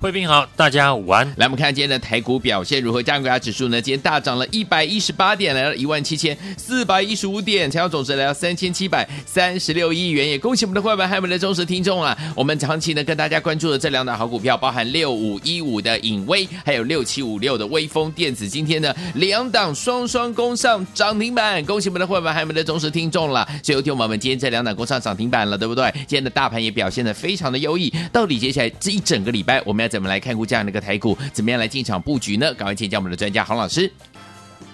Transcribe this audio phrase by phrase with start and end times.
[0.00, 1.26] 贵宾好，大家午安。
[1.38, 3.02] 来，我们看今天的台股表现如何？
[3.02, 3.82] 加权指数呢？
[3.82, 10.28] 今天大涨了一百一十八点，来到一万七千四百一十五点，成交总值来到三千七百三十六亿元。
[10.28, 12.16] 也恭喜我们的会员还有我们的忠实听众啊！
[12.36, 23.44] 我们长期呢跟大家关注的这两档好股票，包含六五一五的影威，还有六七五六的威风电子，今天呢两档双双攻上涨停板，恭喜我们的会员还有我们的忠实听众了。
[23.64, 25.90] 所以听我们今天这两档攻上涨停板了，对不对？
[26.06, 27.92] 今天的大盘也表现的非常的优异。
[28.12, 29.87] 到底接下来这一整个礼拜我们要？
[29.88, 31.16] 怎么来看估价那个台股？
[31.32, 32.52] 怎么样来进场布局呢？
[32.54, 33.90] 赶快请教我们的专家洪老师。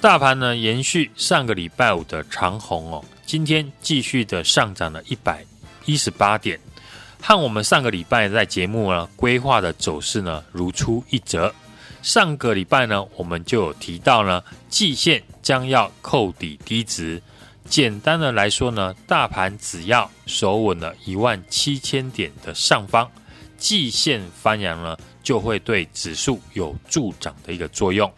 [0.01, 5.43] 大盘呢延续上个礼拜五的长红哦，今天继续的上涨了一百
[5.87, 6.61] 一十八点，
[7.23, 11.55] 和我们上个礼拜在节目呢规划的走势呢如出一辙。
[12.03, 17.23] 上个礼拜呢我们就有提到呢，季线将要扣底低值。
[17.67, 23.11] 简单的来说呢，大盘只要守稳了一万七千点的上方。
[23.65, 28.12] 季线翻扬呢，就会对指数有助涨的一个作用，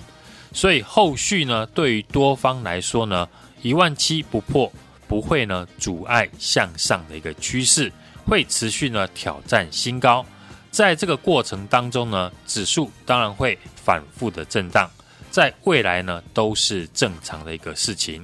[0.53, 3.28] 所以后续呢，对于多方来说呢，
[3.62, 4.72] 一万七不破
[5.06, 7.92] 不会呢阻碍向上的一个趋势，
[8.27, 10.27] 会持续呢挑战新高。
[10.72, 14.91] 在这个过程当中呢，指数当然会反复的震荡，
[15.31, 18.20] 在未来呢都是正常的一个事情。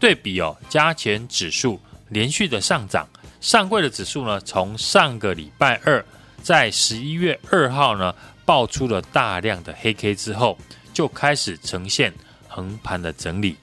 [0.00, 3.08] 对比哦，加权指数连续的上涨，
[3.40, 6.04] 上柜的指数呢，从上个礼拜二。
[6.46, 8.14] 在十一月二号呢，
[8.44, 10.56] 爆出了大量的黑 K 之后，
[10.94, 12.14] 就开始呈现
[12.46, 13.56] 横盘的整理。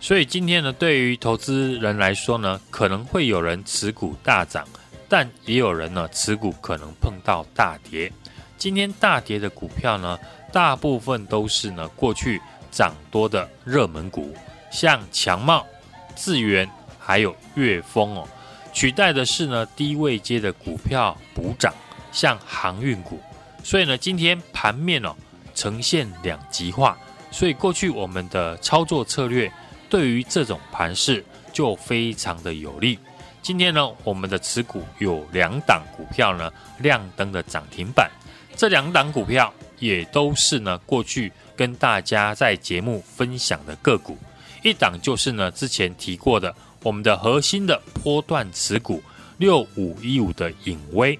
[0.00, 4.68] 所以今天呢，对于投资人来说呢，可能会有人持股大涨，
[5.08, 8.12] 但也有人呢持股可能碰到大跌。
[8.58, 10.18] 今天大跌的股票呢，
[10.52, 12.38] 大部分都是呢过去
[12.70, 14.36] 涨多的热门股，
[14.70, 15.66] 像强茂、
[16.14, 18.28] 智源还有悦丰哦，
[18.74, 21.72] 取代的是呢低位阶的股票补涨。
[22.12, 23.20] 像航运股，
[23.62, 25.14] 所以呢，今天盘面哦
[25.54, 26.96] 呈现两极化，
[27.30, 29.52] 所以过去我们的操作策略
[29.88, 32.98] 对于这种盘势就非常的有利。
[33.42, 38.10] 今天呢，我们的持股有两档股票呢亮灯的涨停板，
[38.54, 44.16] 这两档股票也都是呢过去跟大家在节目分享的个股，
[44.62, 49.02] 一档就是呢之前提过的我们的核心的波段持股
[49.38, 51.18] 六五一五的颖威。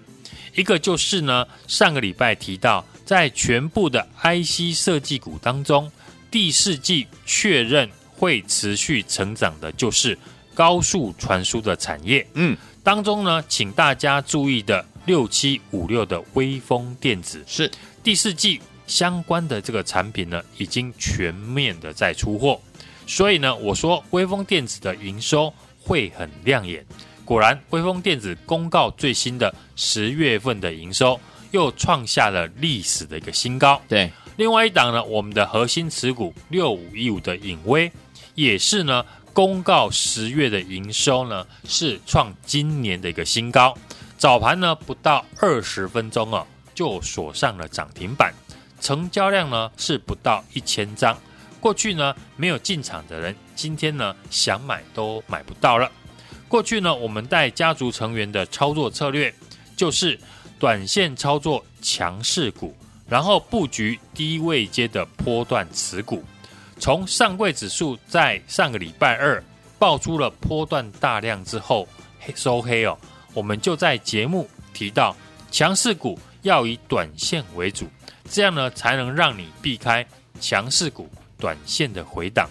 [0.54, 5.90] 一个就是呢，上个礼拜提到，在全部的 IC 设计股当中，
[6.30, 10.18] 第四季确认会持续成长的，就是
[10.54, 12.26] 高速传输的产业。
[12.34, 17.70] 嗯，当中呢，请大家注意的六七五六的微风电子是
[18.02, 22.60] 第四季相关的这个产品呢，已经全面的在出货，
[23.06, 26.84] 所以呢，我说微风电子的营收会很亮眼。
[27.30, 31.20] 果然，威锋电子公告最新的十月份的营收
[31.52, 33.80] 又创下了历史的一个新高。
[33.88, 37.88] 对，另外一档呢，我们的核心持股六五一五的影威
[38.34, 43.78] 也是呢公告十月的营收呢是创今年的一个新高。
[44.18, 48.34] 早盘呢不到二十分钟啊就锁上了涨停板，
[48.80, 51.16] 成交量呢是不到一千张。
[51.60, 55.88] 过去呢没有进场的人，今天呢想买都买不到了。
[56.50, 59.32] 过去呢，我们带家族成员的操作策略
[59.76, 60.18] 就是
[60.58, 62.74] 短线操作强势股，
[63.08, 66.24] 然后布局低位阶的波段持股。
[66.80, 69.40] 从上柜指数在上个礼拜二
[69.78, 71.86] 爆出了波段大量之后
[72.18, 72.98] 黑收黑哦，
[73.32, 75.14] 我们就在节目提到
[75.52, 77.86] 强势股要以短线为主，
[78.28, 80.04] 这样呢才能让你避开
[80.40, 81.08] 强势股
[81.38, 82.50] 短线的回档。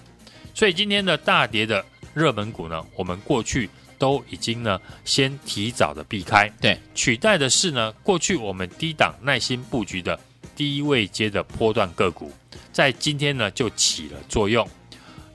[0.55, 3.69] 所以今天的大跌的热门股呢，我们过去。
[3.99, 10.19] 都已经呢，先提早的避开，对，取代的是呢，过去我们低档耐心布局的
[10.55, 12.31] 低位阶的波段个股，
[12.71, 14.67] 在今天呢就起了作用。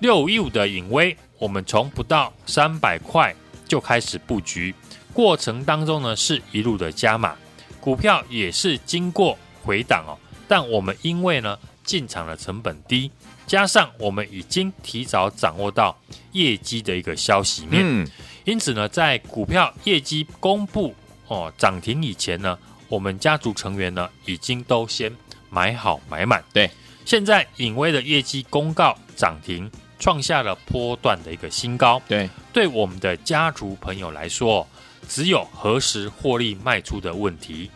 [0.01, 3.35] 六五一五的隐威，我们从不到三百块
[3.69, 4.75] 就开始布局，
[5.13, 7.37] 过程当中呢是一路的加码，
[7.81, 10.19] 股票也是经过回档哦，
[10.49, 13.11] 但我们因为呢进场的成本低，
[13.47, 15.97] 加上我们已经提早掌握到
[16.33, 18.07] 业绩的一个消息面，嗯，
[18.45, 20.95] 因此呢，在股票业绩公布
[21.29, 22.59] 哦涨停以前呢，
[22.89, 25.11] 我们家族成员呢已经都先
[25.49, 26.45] 买好买满。
[26.53, 26.71] 对，
[27.05, 32.01] 现在隐威的业绩公告涨停，创下了波段的一个新高。
[32.07, 34.67] 对，对我们的家族朋友来说，
[35.09, 37.71] 只有何时获利卖出的问题。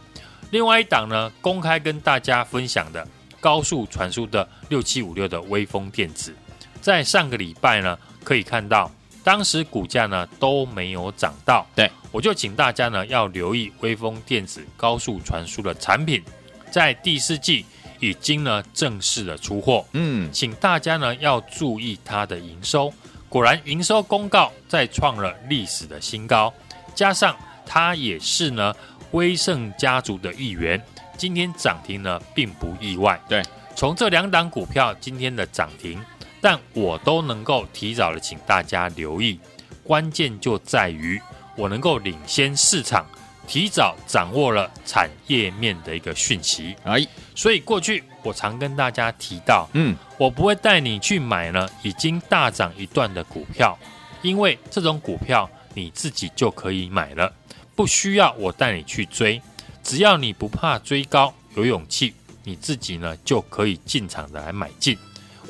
[0.50, 3.06] 另外一档呢，公开跟大家分享的
[3.40, 6.34] 高速传输的六七五六的微风电子，
[6.80, 8.90] 在上个礼拜呢，可以看到
[9.28, 11.66] 当时股价呢都没有涨到。
[11.76, 16.24] 对，我就请大家呢要留意威风电子高速传输的产品，
[16.70, 17.66] 在第四季
[18.00, 19.84] 已经呢正式的出货。
[19.92, 22.90] 嗯，请大家呢要注意它的营收，
[23.28, 26.50] 果然营收公告再创了历史的新高，
[26.94, 27.36] 加上
[27.66, 28.74] 它也是呢。
[29.12, 30.82] 威盛家族的一员，
[31.16, 33.18] 今天涨停呢，并不意外。
[33.26, 33.42] 对，
[33.74, 35.98] 从这两档股票今天的涨停，
[36.40, 39.38] 但我都能够提早的请大家留意，
[39.82, 41.20] 关键就在于
[41.56, 43.06] 我能够领先市场，
[43.46, 46.76] 提早掌握了产业面的一个讯息。
[46.84, 53.76] 哎，所以过去我常跟大家提到，嗯，我不会带你去买呢已经大涨一段的股票，
[54.22, 57.32] 因为这种股票你自己就可以买了。
[57.74, 59.40] 不需要我带你去追，
[59.82, 62.12] 只要你不怕追高，有勇气，
[62.44, 64.98] 你自己呢就可以进场的来买进。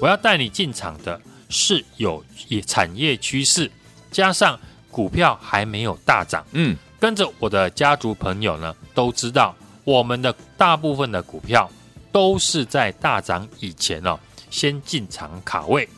[0.00, 2.24] 我要带你进场的是有
[2.66, 3.70] 产业趋势，
[4.10, 4.58] 加上
[4.90, 6.44] 股票还没有大涨。
[6.52, 9.54] 嗯，跟着我的家族朋友呢都知道，
[9.84, 11.70] 我们的大部分的股票
[12.12, 14.18] 都是在大涨以前哦，
[14.50, 15.88] 先进场卡位。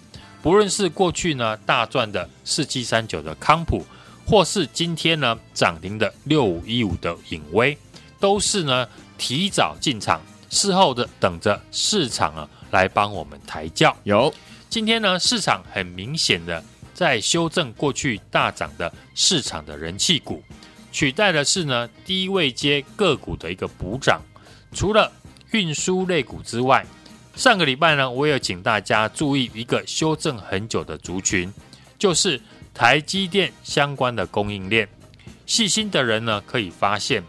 [0.43, 3.85] 不论是过去呢大赚的四七三九的康普。
[4.26, 7.76] 或是今天呢涨停的六五一五的影威，
[8.20, 8.87] 都是呢
[9.19, 13.96] 提早进场，事后的等着市场啊来帮我们抬轿。
[14.05, 14.32] 有
[14.69, 16.62] 今天呢市场很明显的
[16.94, 20.43] 在修正过去大涨的市场的人气股，
[20.90, 24.20] 取代的是呢低位接个股的一个补涨。
[24.72, 25.11] 除了
[25.50, 26.87] 运输类股之外，
[27.37, 31.52] 上个礼拜呢我也请大家注意一个修正很久的族群，
[31.99, 32.40] 就是。
[32.73, 34.88] 台积电相关的供应链，
[35.44, 37.23] 细心的人呢可以发现，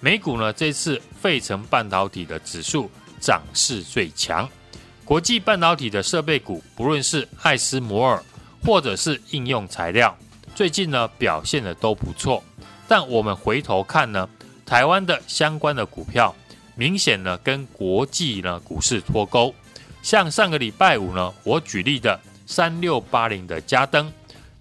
[0.00, 2.90] 美股呢这次费城半导体的指数
[3.20, 4.46] 涨势最强，
[5.10, 8.22] 国际半导体的设备股，不论是艾斯摩尔
[8.64, 10.16] 或者是应用材料，
[10.54, 12.40] 最近呢表现的都不错。
[12.86, 14.28] 但我们回头看呢，
[14.64, 16.32] 台湾的相关的股票，
[16.76, 19.52] 明显呢跟国际呢股市脱钩。
[20.00, 24.12] 像上个礼拜五呢，我举例的三六八零的嘉登。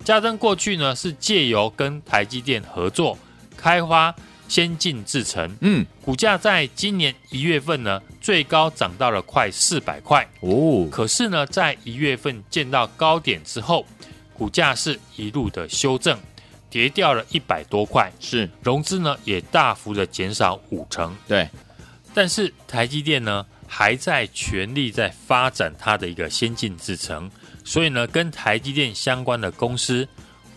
[0.04, 3.16] 嘉登过去呢是借由跟台积电合作
[3.56, 4.16] 开发
[4.50, 10.28] 先进制程，嗯，股价在今年一月份呢最高涨到了快四百块。
[10.42, 13.86] 哦，可是呢在一月份见到高点之后，
[14.34, 16.20] 股价是一路的修正，
[16.70, 18.50] 跌掉了一百多块，是。
[18.62, 21.48] 融资呢也大幅的减少五成，对，
[22.14, 27.30] 但是台积电呢还在全力在发展它的一个先进制程。
[27.64, 30.08] 所以呢，跟台积电相关的公司，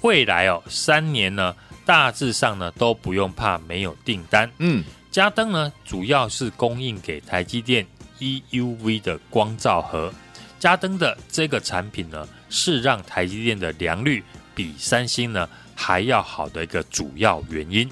[0.00, 4.50] 未来哦三年呢，大致上呢都不用怕没有订单。
[4.58, 7.86] 嗯，嘉登呢主要是供应给台积电
[8.18, 10.12] EUV 的光照盒，
[10.58, 14.22] 嘉登的这个产品呢是让台积电的良率
[14.54, 17.90] 比三星呢还要好的一个主要原因。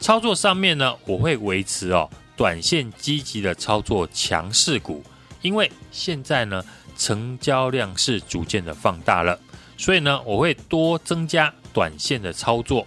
[0.00, 5.02] 操作上面呢，我会维持哦短线积极的操作强势股，
[5.42, 6.64] 因为现在呢。
[7.00, 9.38] 成交量是逐渐的放大了，
[9.76, 12.84] 所以呢，我会多增加短线的操作，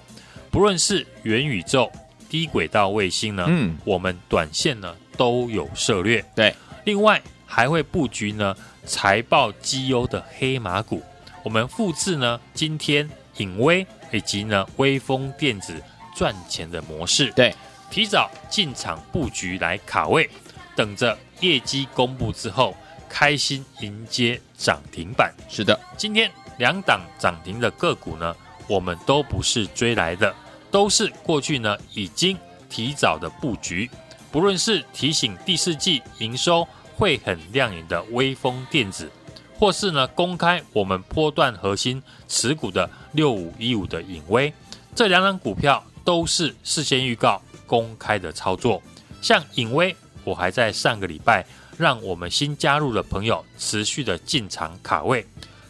[0.52, 1.90] 不论是元宇宙、
[2.30, 6.24] 低轨道卫星呢，嗯，我们短线呢都有涉略。
[6.36, 6.54] 对，
[6.84, 8.56] 另外还会布局呢
[8.86, 11.02] 财报绩优的黑马股，
[11.42, 15.82] 我们复制呢今天影威以及呢微风电子
[16.16, 17.56] 赚钱的模式，对，
[17.90, 20.30] 提早进场布局来卡位，
[20.76, 22.76] 等着业绩公布之后。
[23.14, 25.34] 开心迎接涨停板。
[25.50, 28.34] 是的，今天两档涨停的个股呢，
[28.68, 30.34] 我们都不是追来的，
[30.70, 32.38] 都是过去呢已经
[32.70, 33.90] 提早的布局。
[34.32, 39.12] 不论是提醒第四季营收会很亮眼的威风电子，
[39.58, 44.54] 或是呢公开我们波段核心持股的六五一五的影威，
[44.96, 48.82] 这两档股票都是事先预告公开的操作。
[49.22, 51.46] 像影威，我还在上个礼拜。
[51.78, 55.26] 让我们新加入的朋友持续的进场卡位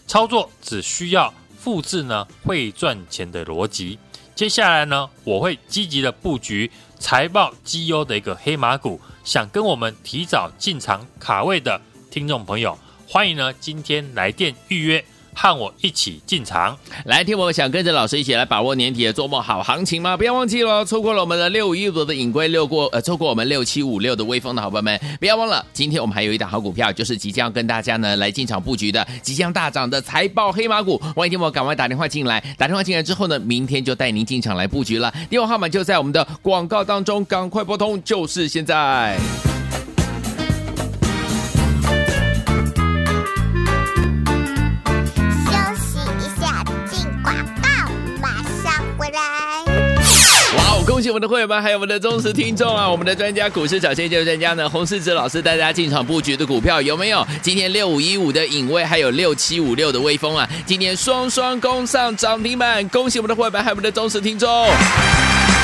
[0.08, 4.00] 操作，只需要复制呢会赚钱的逻辑。
[4.34, 9.00] 接下来呢，我会积极的布局财报绩优的一个黑马股。
[9.24, 12.76] 想跟我们提早进场卡位的听众朋友，
[13.08, 15.06] 欢迎呢今天来电预约。
[15.34, 20.16] 和我一起进场来听，我想跟着老师一起来把握年底的做梦好行情吗？
[20.16, 30.98] 不要忘记了，错过了我们的六五一五的隐龟，六过呃，错过我们六七五六的威风的好朋友们，不要忘了，今天我们还有一档好股票，就是即将跟大家呢来进场布局的，即将大涨的财报黑马股。
[31.16, 35.14] 欢迎听我赶快打电话进来，打电话进来之后呢，明天就带您进场来布局了。
[35.30, 39.18] 电话号码就在我们的广告当中，赶快拨通，就是现在。
[51.12, 52.90] 我们的会员们，还有我们的忠实听众啊！
[52.90, 57.28] 我们的专家股市小先机专家呢，洪世子老师带大家进场布局的股票有没有？
[57.42, 62.88] 今天六五一五的影卫，还有六七五六的威风啊，今天双双攻上涨停板！
[62.88, 64.50] 恭喜我们的会员们，还有我们的忠实听众。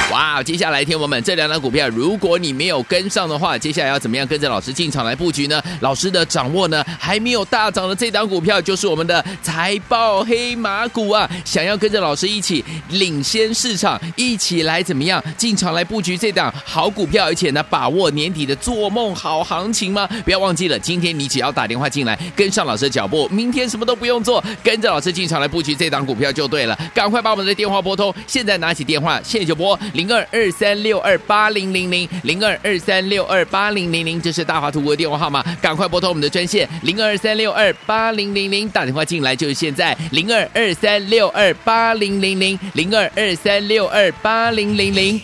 [0.09, 5.61] 哇，接下来天我们这两档股票，如果你没有跟上的话，接下来要怎么样跟着老师进场来布局呢？
[5.81, 11.29] 老师的掌握呢，还没有大涨的这档股票，就是我们的财报黑马股啊！
[11.43, 20.07] 想要跟着老师一起领先市场，一起来怎么样进场来布局这档好股票，而且呢，把握年底的做梦好行情吗？
[20.23, 26.79] 不要忘记了，今天你只要打电话进来，跟上老师的脚步，明天什么都不用做，跟着老师进场来布局这档股票就对了。
[26.93, 29.77] 赶快把我们的电话拨通，现在拿起电话，现在就拨。
[29.97, 45.19] 零二二三六二八零零零零二二三六二八零零零，这是大华图国的电话号码，赶快拨通我们的专线零二三六二八零零零，打电话进来就是现在零二二三六二八零零零零二二三六二八零零零。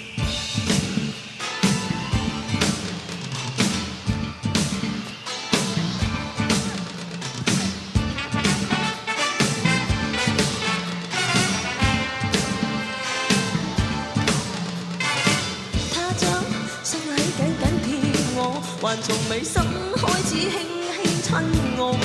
[19.01, 19.61] 从未心
[19.95, 20.59] 开始轻
[20.93, 21.33] 轻亲
[21.77, 21.97] 我，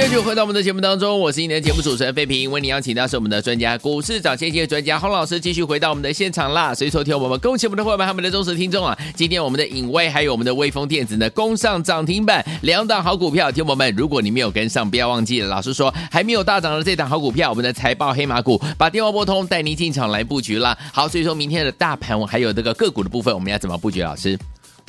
[0.00, 6.74] 欢迎继续回到我们的节目当中，我是今天的节目主持人费平，为你邀请到是我们的专家股市涨先机的专家洪老师，继续回到我们的现场啦。
[6.74, 8.98] 所以说，听我们恭喜我们的伙伴，还有我们的忠实听众啊！
[9.14, 13.52] 今天我们的影威还有我们的威锋电子呢，攻上涨停板，两档好股票。
[13.52, 15.48] 听我们，如果你没有跟上，不要忘记了。
[15.48, 20.74] 老师说还没有大涨的这档好股票，我们的财报黑马股，把电话拨通，带您进场来布局啦。
[20.94, 24.02] 好，所以说明天的大盘还有这个个股的部分，我们要怎么布局？
[24.02, 24.38] 老师，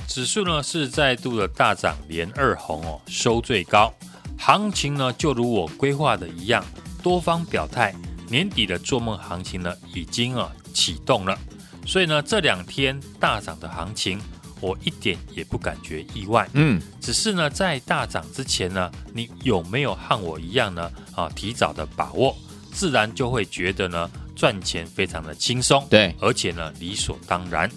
[0.07, 3.93] 指数呢是再度的大涨，连二红哦，收最高。
[4.43, 6.65] 行情呢，就如我规划的一样，
[7.03, 7.93] 多方表态，
[8.27, 11.37] 年底的做梦行情呢，已经啊启动了。
[11.85, 14.19] 所以呢，这两天大涨的行情，
[14.59, 16.49] 我一点也不感觉意外。
[16.53, 20.91] 嗯，只是呢，在大涨之前呢，你有没有和我一样呢？
[21.15, 22.35] 啊，提早的把握，
[22.71, 25.85] 自然就会觉得呢，赚钱非常的轻松。
[25.87, 27.69] 对，而且呢，理所当然。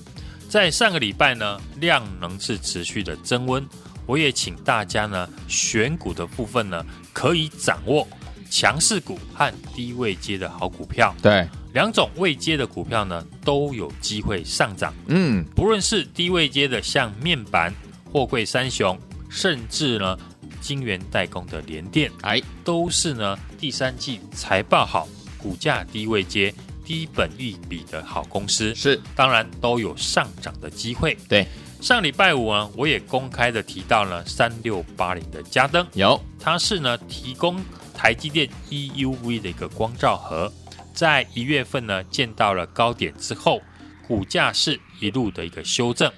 [0.48, 3.62] 在上个礼拜呢，量能是持续的增温。
[4.06, 8.06] 我也请大家呢，选股的部分呢，可以掌握
[8.50, 11.14] 强势股和低位接的好股票。
[11.22, 14.92] 对，两种未接的股票呢，都有机会上涨。
[15.06, 17.72] 嗯，不论是低位接的，像面板、
[18.12, 20.16] 货柜三雄，甚至呢，
[20.60, 25.08] 晶圆代工的联电，哎，都是呢，第三季财报好、
[25.38, 28.74] 股价低位接、低本益比的好公司。
[28.74, 31.16] 是，当然都有上涨的机会。
[31.28, 31.46] 对。
[31.84, 37.62] 上礼拜五呢，我也公开的提到了三六八零的嘉登，有，它是呢提供
[37.92, 40.50] 台积电 EUV 的一个光照盒，
[40.94, 43.60] 在一月份呢见到了高点之后，
[44.08, 46.10] 股价是一路的一个修正，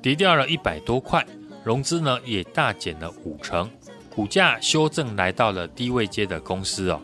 [0.00, 1.22] 跌掉了一百多块，
[1.62, 3.70] 融资呢也大减了五成，
[4.08, 6.98] 股价修正来到了低位阶的公司哦。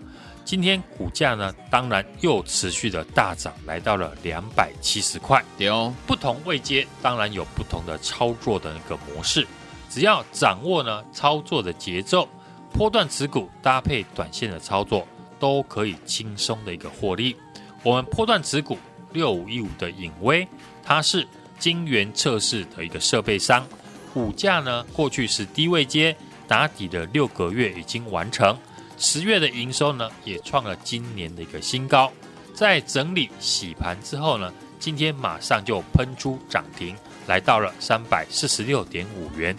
[0.48, 5.44] 今天股价呢，当然又持续的大涨，来到了两百七十块。
[5.58, 9.46] 对哦，不同位阶当然有不同的操作的那个模式，
[9.90, 12.26] 只要掌握呢操作的节奏，
[12.72, 15.06] 波段持股搭配短线的操作，
[15.38, 17.36] 都可以轻松的一个获利。
[17.82, 18.78] 我们波段持股
[19.12, 20.48] 六五一五的颖威，
[20.82, 23.66] 它是晶圆测试的一个设备商，
[24.14, 28.58] 股价呢过去是低位阶打底的六个月已经完成。
[28.98, 32.12] 十月的营收呢，也创了今年的一个新高。
[32.54, 36.96] 在整理洗盘之后呢，今天马上就喷出涨停，
[37.28, 39.56] 来到了三百四十六点五元。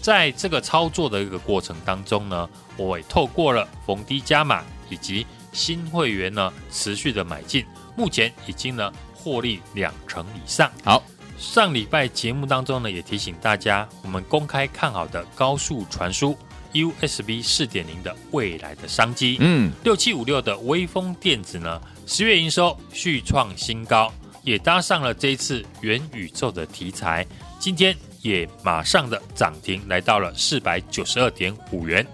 [0.00, 10.70] 在这个操作的一个过程当中呢，我也透过了逢低加码以及新会员呢持续的买进，目前已经呢获利两成以上。
[10.82, 11.02] 好，
[11.36, 16.38] 上礼拜节目当中呢，也提醒大家，我们公开看好的高速传输。
[16.84, 24.12] USB 四点零的未来的商机，嗯，六七五六的微风电子呢，十月营收续创新高，
[24.42, 27.26] 也搭上了这一次元宇宙的题材，
[27.58, 32.06] 今天也马上的涨停来到了四百九十二点五元。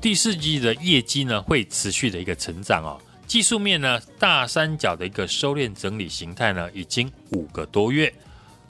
[0.00, 8.12] 第四季的业绩呢会持续的一个成长哦，技术面呢大三角的一个收敛整理形态呢已经五个多月，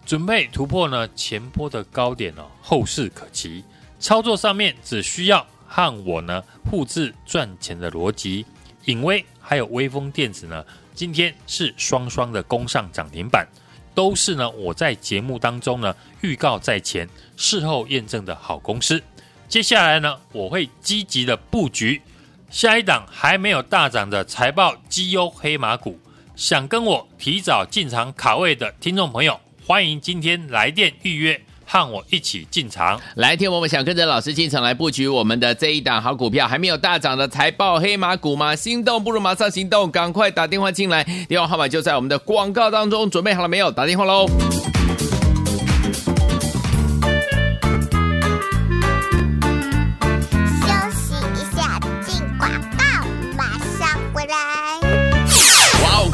[0.05, 3.65] 准备突破呢前波的高点哦，后市可期。
[4.01, 8.47] 操作上面只需要和我呢复制赚钱的逻辑，
[8.87, 13.47] 影威还有威锋电子呢，今天是双双的攻上涨停板，
[13.95, 19.01] 都是呢我在节目当中呢预告在前，事后验证的好公司。
[19.49, 22.01] 接下来呢，我会积极的布局
[22.49, 26.01] 下一档还没有大涨的财报绩优黑马股，
[26.35, 31.41] 想跟我提早进场卡位的听众朋友，欢迎今天来电预约。
[31.71, 38.57] 和我一起进场，来听我们想跟着老师进场来布局我们的这一档好股票，还没有大涨的财报黑马股吗？
[38.57, 43.71] 心动不如马上行动，赶快打电话进来，电话号码就在我们的广告当中，准备好了没有？
[43.71, 44.27] 打电话喽！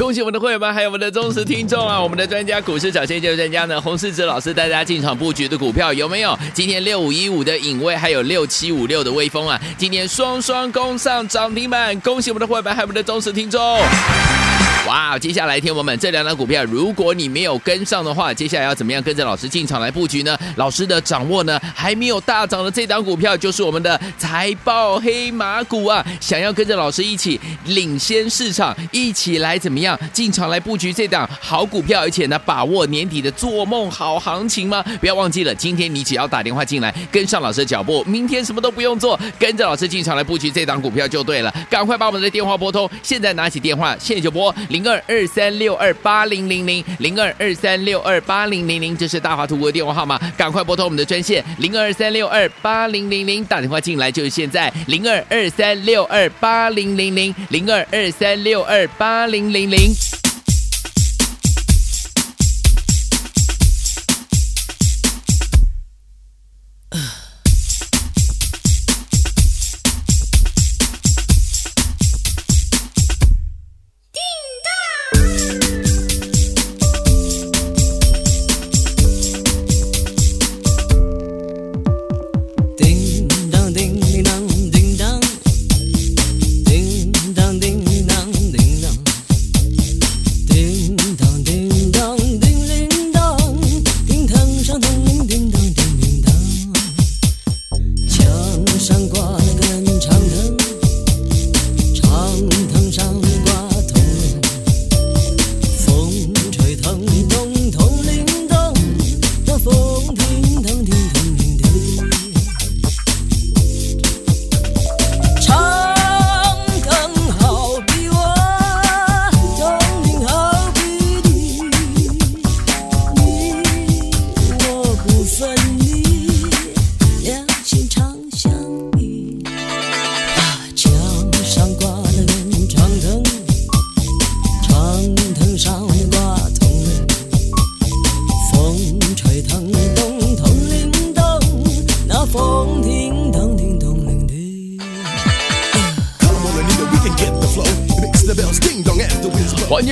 [0.07, 2.01] 恭喜我们的会员们，还有我们的忠实听众啊！
[2.01, 6.38] 我们的专家股市小先机专家呢，洪世哲老师带大家进场布局的股票有没有？
[6.55, 12.01] 今天六五一五的影卫，还有六七五六的威风啊，今天双双攻上涨停板！
[12.03, 13.61] 恭喜我们的会员们，还有我们的忠实听众。
[14.87, 20.38] 哇，接下来听我们这两档股票，如果你没有跟上的话，接下来要怎么样跟着老师进场来布局呢？
[20.55, 26.07] 老师的掌握呢，还没有大涨的这档股票，就是我们的财报黑马股啊！
[26.20, 34.85] 想要跟着老师一起领先市场，一起来怎么样进场来布局这档好股票，而且呢，把握年底的做梦好行情吗？
[35.01, 41.53] 不要忘记了，今天你只要打电话进来，跟上老师的脚步，明天什么都不用做，跟着老师进场来布局这档股票就对了。
[41.68, 44.55] 赶快把我们的电话拨通，现在拿起电话，现在就拨。
[44.77, 59.95] 零二二三六二八零零零零二二三六二八零零零，这是大华图国的电话号码，赶快拨通我们的专线零二三六二八零零零，打电话进来就是现在零二二三六二八零零零零二二三六二八零零零。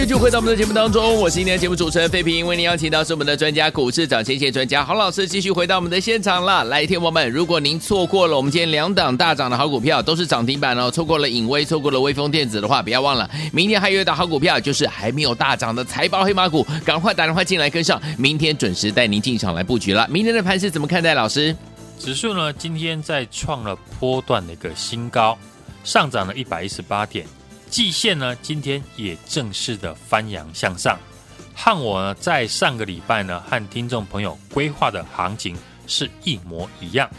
[0.05, 6.63] 继续回到我们的节目当中，我是今天的节目主持人费平，为您邀请到是我们的专家股市涨先线专家郝老师，继续回到我们的现场了。
[6.65, 20.07] 来，听友们，如果您错过了我们今天两档大涨的好股票，都是涨停板哦，错过了影威，错过了威风电子的话，不要忘了，明天还有一档好股票，就是还没有大涨的财报黑马股，赶快打电话进来跟上，明天准时带您进场来布局了。
[20.11, 21.15] 明天的盘是怎么看待？
[21.15, 21.57] 老师？
[21.99, 25.39] 指数呢，今天在创了波段的一个新高，
[25.83, 27.25] 上涨了一百一十八点，
[27.75, 30.97] 季线呢今天也正式的翻扬向上，
[31.57, 35.57] 和我呢在上个礼拜呢和听众朋友规划的行情
[35.89, 37.11] 是一模一样，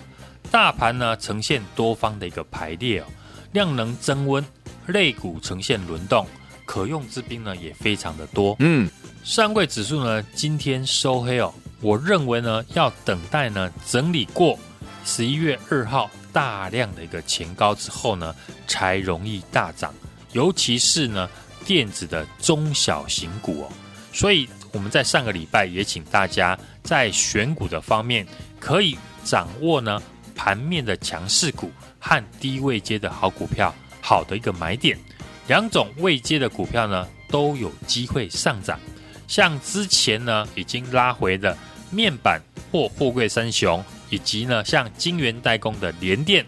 [0.49, 3.05] 大盘呢呈现多方的一个排列哦，
[3.51, 4.41] 量能增温，
[4.85, 6.25] 类股呈现轮动，
[6.63, 8.89] 可用之兵呢也非常的多，嗯，
[9.25, 14.57] 上柜指数呢今天收黑哦，我认为呢要等待呢整理过
[15.03, 18.33] 十一月二号大量的一个前高之后呢，
[18.67, 19.93] 才容易大涨，
[20.35, 21.29] 尤其是呢
[21.65, 23.71] 电子的中小型股哦，
[24.11, 28.27] 所以我们在上个礼拜也请大家在选股的方面
[28.59, 30.03] 可以掌握呢
[30.35, 34.99] 盘面的强势股和低位阶的好股票，好的一个买点，
[35.47, 38.77] 两种位阶的股票呢都有机会上涨。
[39.27, 41.57] 像之前呢已经拉回的
[41.89, 46.45] 面板或货柜三雄，以及呢像晶圆代工的联电，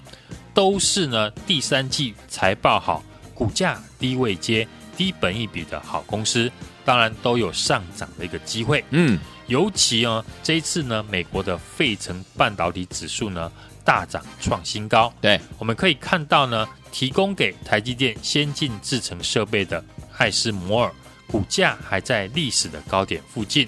[0.53, 3.01] 都是呢第三季财报好、
[3.37, 6.51] 股价低位接、低本益比的好公司，
[6.83, 8.83] 当然都有上涨的一个机会。
[8.89, 13.51] 嗯，尤其呢这一次呢美国的费城半导体指数呢
[13.85, 19.83] 大涨创新高，对，我们可以看到呢提供给台积电先进制程设备的
[20.17, 20.91] 艾斯摩尔。
[21.27, 23.67] 股价还在历史的高点附近，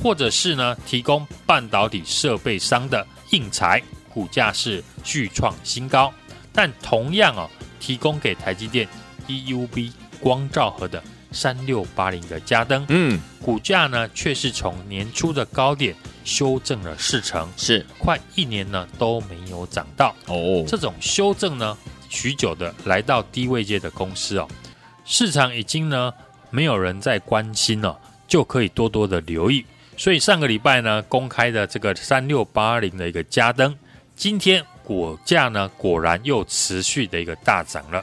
[0.00, 6.12] 或者是呢提供半导体设备商的应材，股价是续创新高。
[6.52, 7.48] 但同样哦，
[7.80, 8.86] 提供给台积电
[9.28, 20.14] EUV 光照盒的三六八零的加登，嗯，股价呢却是从年初的高点修正了四成，是快一年呢都没有涨到。
[20.26, 24.48] 哦，这种修正呢，许久的来到低位界的公司哦，
[25.04, 26.12] 市场已经呢。
[26.50, 29.62] 没有人在关心了，就可以多多的留意。
[29.98, 33.76] 所以上个礼拜呢，公开的这个三六八零的一个加登，
[34.16, 38.02] 今天股价呢果然又持续的一个大涨了。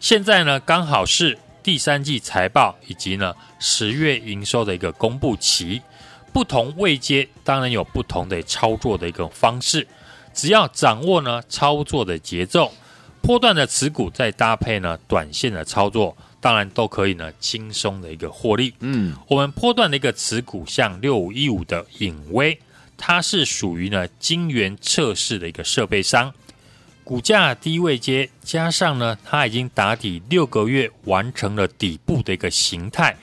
[0.00, 5.82] 现在呢刚好是第三季财报以及呢十月营收的一个公布期，
[6.32, 9.86] 不同位阶当然有不同的操作的一个方式，
[10.32, 12.72] 只要掌握呢操作的节奏，
[13.20, 16.16] 波段的持股再搭配呢短线的操作。
[16.40, 18.72] 当然都可以呢，轻松的一个获利。
[18.78, 22.56] 嗯，我们波段的一个持股，像六五一五的影威，
[22.96, 26.32] 它是属于呢晶圆测试的一个设备商，
[27.08, 33.16] 股价低位接，加上呢它已经打底六个月，完成了底部的一个形态。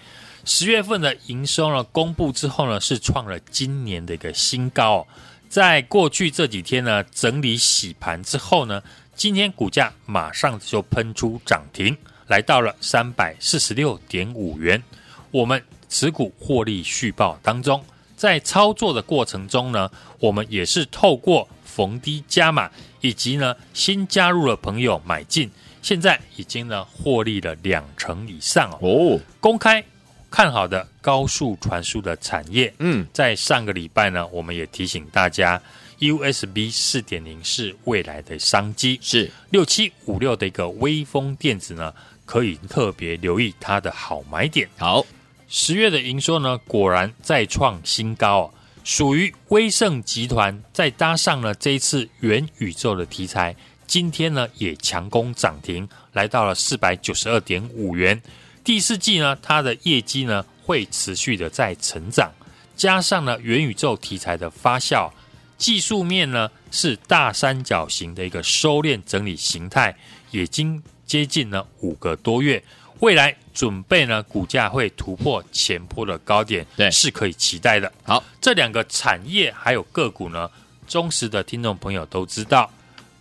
[0.44, 5.06] 十月份的营收呢公布之后呢，是创了今年的一个新高。
[5.48, 8.82] 在过去这几天呢整理洗盘之后呢，
[9.14, 11.96] 今天股价马上就喷出涨停。
[12.26, 14.82] 来到了三百四十六点五元，
[15.30, 17.86] 我们持股获利续报当中，
[18.18, 28.80] 在操作的过程中呢，我们也是透过逢低加码，以及呢新加入的朋友买进，现在已经呢获利了两成以上哦。
[28.82, 29.84] 哦，公开
[30.32, 35.62] 看好的高速传输的产业，嗯，在上个礼拜呢，我们也提醒大家
[36.00, 41.94] ，USB 四点零是未来的商机，是六七五六的一个微风电子呢，
[42.26, 44.70] 可以特别留意它的好买点。
[44.78, 45.06] 好，
[45.50, 48.54] 十月的营收呢，果然再创新高哦。
[48.86, 53.56] 属于威盛集团，再搭上了这一次元宇宙的题材，
[53.88, 58.22] 今天呢也强攻涨停，来到了四百九十二点五元。
[58.64, 62.32] 第四季呢，它的业绩呢会持续的在成长，
[62.76, 65.12] 加上呢元宇宙题材的发酵，
[65.58, 69.98] 技术面呢是大三角形的一个收敛整理形态，
[70.30, 72.64] 已经接近了五个多月。
[73.00, 77.92] 未来准备呢，股价会突破前波的高点，对，是可以期待的。
[78.04, 80.50] 好，这两个产业还有个股呢，
[80.88, 82.72] 忠实的听众朋友都知道，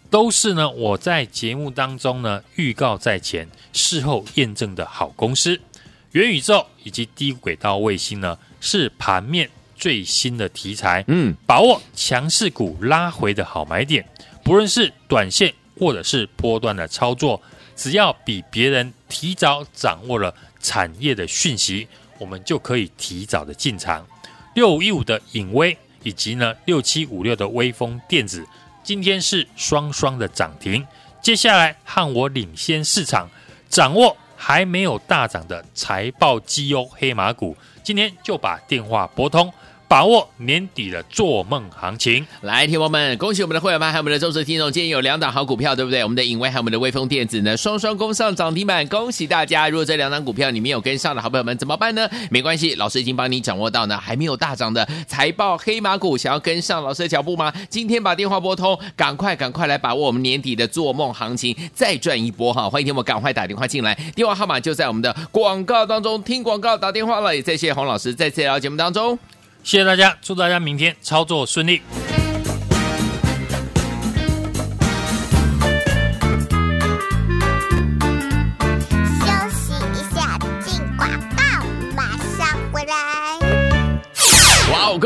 [0.09, 5.61] 都是呢我在节目当中呢预告在前，事后验证的好公司。
[6.13, 14.09] 元宇宙以及低轨道卫星呢，是盘面最新的题材，嗯，把握强势股拉回的好买点，
[14.45, 17.43] 不论是短线或者是波段的操作。
[17.77, 21.87] 只要比别人提早掌握了产业的讯息，
[22.19, 24.07] 我们就可以提早的进场。
[24.55, 28.47] 六五一五的影威以及呢六七五六的威风电子，
[28.83, 30.87] 今天是双双的涨停。
[31.21, 33.29] 接下来和我领先市场，
[33.69, 39.53] 掌握还没有大涨的财报绩优黑马股，今天就把电话拨通。
[39.95, 46.03] 把握年底的做梦行情，来，听友们，恭喜我们的会员们，还有我们的忠实听众，今天有两档好股票，对不对？
[46.03, 49.69] 我们的影威还有我们的威风电子呢，双双攻上涨停板，恭喜大家！
[49.69, 52.11] 如果这两档股票你没有跟上的好朋友们，怎么办呢？
[52.29, 57.53] 没关系，老师已经帮你掌握到呢，还没有大涨的财报黑马股，想要跟上老师的脚步吗？
[57.71, 62.69] 今天把电话拨通，赶快赶快来把握我们年底的做梦行情，再赚一波哈！
[62.69, 69.17] 欢迎听我赶快打电话进来，电话号码就在我们的广告当中，听广告打电话了，也谢谢洪老师在这条节目当中。
[69.64, 71.81] 谢谢大家，祝大家明天操作顺利。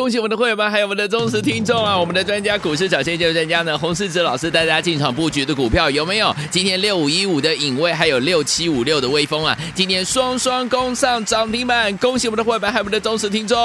[0.08, 1.94] 恭喜我们的会员们，还有我们的忠实听众啊！
[1.94, 6.34] 我们的专家股市涨先机专家呢，洪世子老师带大家进场布局的股票有没有？
[6.50, 13.58] 今天六五一五的影卫，还有六七五六的威风啊，今天双双攻上涨停板，恭喜我们的会员们，还有我们的忠实听众。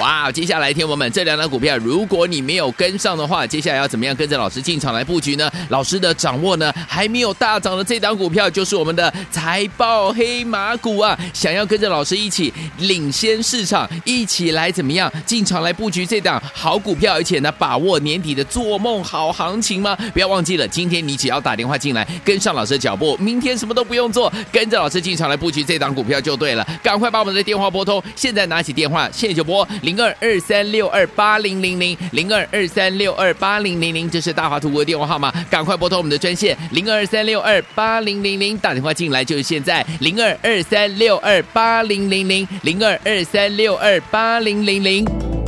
[0.00, 0.30] 哇！
[0.32, 5.48] 接下来听我们这两档股票，如果你没有跟上的话，接下来要怎么样跟着老师进场来布局呢？
[5.68, 11.16] 老师的掌握呢，还没有大涨的这档股票，就是我们的财报黑马股啊！
[11.32, 19.96] 想要跟着老师一起领先市场，一起来怎么样进场来布局这档好股票，而且呢，把握年底的做梦好行情吗？
[20.12, 26.66] 不要忘记了，今天你只要打电话进来，跟上老师的脚步，明天什么都不用做，跟着老师进场来布局这档股票就对了。
[26.82, 29.66] 赶快把我们的电话拨通，现在拿起电话，现在就拨。
[29.84, 45.04] 零二二三六二八零零零零二二三六二八零零零，这是大华图的电话号码，赶快拨通我们的专线零二三六二八零零零，打电话进来就是现在零二二三六二八零零零零二二三六二八零零零。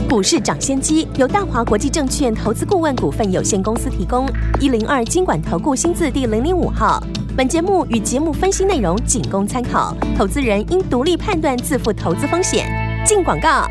[0.09, 4.29] 股市涨先机由大华国际证券投资顾问股份有限公司提供，
[4.61, 7.03] 一零二经管投顾新字第零零五号。
[7.37, 12.67] 本节目与节目分析内容仅供参考，投资人应独立判断，自负投资风险。
[13.05, 13.67] 进广告。